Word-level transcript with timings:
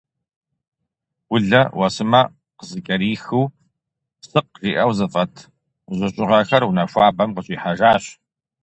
Улэ, 1.33 1.61
уэсымэ 1.77 2.21
къызыкӏэрихыу, 2.57 3.45
«сыкъ» 4.29 4.55
жиӏэу 4.61 4.91
зэфӏэт 4.97 5.35
жьыщӏыгъэхэр 5.95 6.63
унэ 6.69 6.83
хуабэм 6.91 7.29
къыщӏихьэжащ. 7.35 8.03